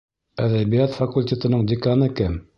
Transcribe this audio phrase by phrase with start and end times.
[0.45, 2.43] Әҙәбиәт факультетының деканы кем?